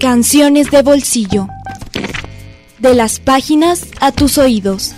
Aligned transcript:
Canciones 0.00 0.70
de 0.70 0.82
bolsillo. 0.82 1.48
De 2.78 2.94
las 2.94 3.20
páginas 3.20 3.88
a 4.00 4.10
tus 4.10 4.38
oídos. 4.38 4.94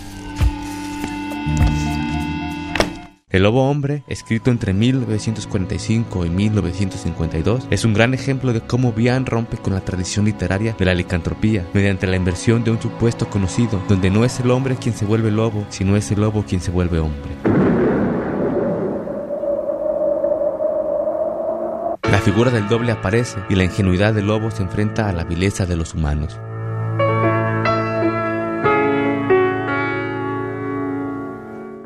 El 3.29 3.43
Lobo 3.43 3.69
Hombre, 3.69 4.05
escrito 4.07 4.51
entre 4.51 4.73
1945 4.73 6.25
y 6.25 6.31
1952, 6.31 7.67
es 7.71 7.85
un 7.85 7.93
gran 7.93 8.15
ejemplo 8.15 8.53
de 8.53 8.61
cómo 8.61 8.93
Bian 8.93 9.27
rompe 9.27 9.57
con 9.57 9.75
la 9.75 9.81
tradición 9.81 10.27
literaria 10.27 10.77
de 10.79 10.85
la 10.85 10.95
licantropía, 10.95 11.67
mediante 11.75 12.07
la 12.07 12.17
inversión 12.17 12.63
de 12.63 12.71
un 12.71 12.81
supuesto 12.81 13.29
conocido, 13.29 13.83
donde 13.89 14.11
no 14.11 14.25
es 14.25 14.39
el 14.39 14.53
hombre 14.53 14.77
quien 14.77 14.95
se 14.95 15.05
vuelve 15.05 15.33
lobo, 15.33 15.67
sino 15.71 15.97
es 15.97 16.11
el 16.13 16.21
lobo 16.21 16.45
quien 16.45 16.61
se 16.61 16.71
vuelve 16.71 17.01
hombre. 17.01 17.74
Figura 22.25 22.51
del 22.51 22.69
doble 22.69 22.91
aparece 22.91 23.39
y 23.51 23.55
la 23.55 23.65
ingenuidad 23.65 24.15
del 24.15 24.29
lobo 24.29 24.51
se 24.51 24.63
enfrenta 24.63 25.11
a 25.11 25.13
la 25.13 25.25
vileza 25.25 25.67
de 25.67 25.77
los 25.77 25.93
humanos. 25.93 26.41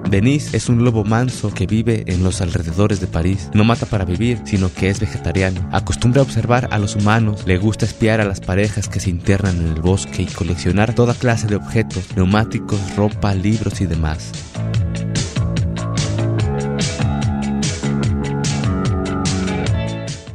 Denis 0.08 0.54
es 0.54 0.68
un 0.68 0.84
lobo 0.84 1.04
manso 1.04 1.52
que 1.52 1.66
vive 1.66 2.04
en 2.06 2.22
los 2.22 2.40
alrededores 2.40 3.00
de 3.00 3.08
París. 3.08 3.50
No 3.52 3.64
mata 3.64 3.84
para 3.84 4.04
vivir, 4.04 4.40
sino 4.44 4.72
que 4.72 4.88
es 4.88 5.00
vegetariano. 5.00 5.68
Acostumbra 5.72 6.22
observar 6.22 6.68
a 6.70 6.78
los 6.78 6.94
humanos, 6.94 7.44
le 7.46 7.58
gusta 7.58 7.84
espiar 7.84 8.20
a 8.20 8.24
las 8.24 8.40
parejas 8.40 8.88
que 8.88 9.00
se 9.00 9.10
internan 9.10 9.58
en 9.58 9.66
el 9.66 9.82
bosque 9.82 10.22
y 10.22 10.26
coleccionar 10.26 10.94
toda 10.94 11.14
clase 11.14 11.48
de 11.48 11.56
objetos, 11.56 12.16
neumáticos, 12.16 12.96
ropa, 12.96 13.34
libros 13.34 13.80
y 13.80 13.86
demás. 13.86 14.32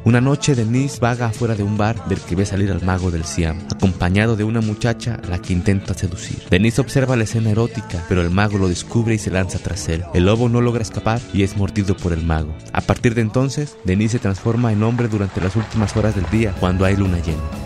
Una 0.05 0.19
noche 0.19 0.53
Denise 0.53 0.99
vaga 0.99 1.27
afuera 1.27 1.55
de 1.55 1.63
un 1.63 1.77
bar 1.77 2.09
del 2.09 2.19
que 2.19 2.35
ve 2.35 2.45
salir 2.45 2.69
al 2.71 2.83
mago 2.83 3.09
del 3.09 3.23
Siam, 3.23 3.57
acompañado 3.73 4.35
de 4.35 4.43
una 4.43 4.59
muchacha 4.59 5.21
a 5.23 5.27
la 5.29 5.39
que 5.39 5.53
intenta 5.53 5.93
seducir. 5.93 6.43
Denise 6.49 6.81
observa 6.81 7.15
la 7.15 7.23
escena 7.23 7.51
erótica, 7.51 8.03
pero 8.09 8.21
el 8.21 8.29
mago 8.29 8.57
lo 8.57 8.67
descubre 8.67 9.15
y 9.15 9.17
se 9.17 9.31
lanza 9.31 9.59
tras 9.59 9.87
él. 9.87 10.03
El 10.13 10.25
lobo 10.25 10.49
no 10.49 10.59
logra 10.59 10.81
escapar 10.81 11.21
y 11.31 11.43
es 11.43 11.55
mordido 11.55 11.95
por 11.95 12.11
el 12.11 12.21
mago. 12.21 12.53
A 12.73 12.81
partir 12.81 13.15
de 13.15 13.21
entonces, 13.21 13.77
Denise 13.85 14.13
se 14.13 14.19
transforma 14.19 14.73
en 14.73 14.83
hombre 14.83 15.07
durante 15.07 15.39
las 15.39 15.55
últimas 15.55 15.95
horas 15.95 16.15
del 16.15 16.29
día, 16.29 16.53
cuando 16.59 16.83
hay 16.83 16.97
luna 16.97 17.19
llena. 17.19 17.62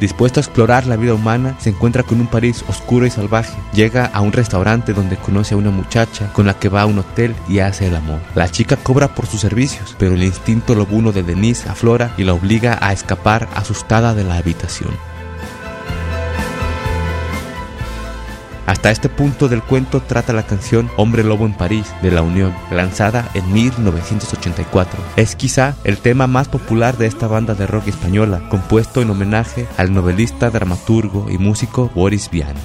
Dispuesto 0.00 0.40
a 0.40 0.42
explorar 0.42 0.86
la 0.86 0.96
vida 0.96 1.14
humana, 1.14 1.56
se 1.58 1.70
encuentra 1.70 2.02
con 2.02 2.20
un 2.20 2.26
París 2.26 2.64
oscuro 2.68 3.06
y 3.06 3.10
salvaje. 3.10 3.54
Llega 3.72 4.06
a 4.06 4.20
un 4.20 4.32
restaurante 4.32 4.92
donde 4.92 5.16
conoce 5.16 5.54
a 5.54 5.58
una 5.58 5.70
muchacha 5.70 6.32
con 6.32 6.46
la 6.46 6.54
que 6.54 6.68
va 6.68 6.82
a 6.82 6.86
un 6.86 6.98
hotel 6.98 7.34
y 7.48 7.60
hace 7.60 7.86
el 7.86 7.96
amor. 7.96 8.20
La 8.34 8.50
chica 8.50 8.76
cobra 8.76 9.14
por 9.14 9.26
sus 9.26 9.40
servicios, 9.40 9.94
pero 9.98 10.14
el 10.14 10.22
instinto 10.22 10.74
lobuno 10.74 11.12
de 11.12 11.22
Denise 11.22 11.68
aflora 11.68 12.12
y 12.16 12.24
la 12.24 12.34
obliga 12.34 12.78
a 12.80 12.92
escapar 12.92 13.48
asustada 13.54 14.14
de 14.14 14.24
la 14.24 14.36
habitación. 14.36 15.13
Hasta 18.66 18.90
este 18.90 19.08
punto 19.08 19.48
del 19.48 19.62
cuento 19.62 20.00
trata 20.00 20.32
la 20.32 20.44
canción 20.44 20.90
Hombre 20.96 21.22
Lobo 21.22 21.44
en 21.44 21.54
París 21.54 21.92
de 22.02 22.10
La 22.10 22.22
Unión, 22.22 22.54
lanzada 22.70 23.28
en 23.34 23.52
1984. 23.52 24.98
Es 25.16 25.36
quizá 25.36 25.74
el 25.84 25.98
tema 25.98 26.26
más 26.26 26.48
popular 26.48 26.96
de 26.96 27.06
esta 27.06 27.26
banda 27.26 27.54
de 27.54 27.66
rock 27.66 27.88
española, 27.88 28.40
compuesto 28.48 29.02
en 29.02 29.10
homenaje 29.10 29.66
al 29.76 29.92
novelista, 29.92 30.50
dramaturgo 30.50 31.26
y 31.30 31.38
músico 31.38 31.90
Boris 31.94 32.30
Vian. 32.30 32.56